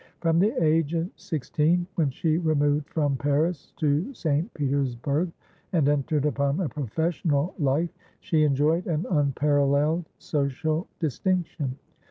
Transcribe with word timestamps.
From 0.19 0.39
the 0.39 0.59
age 0.63 0.95
of 0.95 1.11
sixteen, 1.15 1.85
when 1.93 2.09
she 2.09 2.39
removed 2.39 2.89
from 2.89 3.17
Paris 3.17 3.71
to 3.77 4.11
St. 4.15 4.51
Petersburg, 4.55 5.31
and 5.73 5.87
entered 5.87 6.25
upon 6.25 6.59
a 6.59 6.67
professional 6.69 7.53
life, 7.59 7.91
she 8.19 8.41
enjoyed 8.43 8.87
an 8.87 9.05
unparalleled 9.11 10.09
social 10.17 10.87
distinction. 10.97 11.77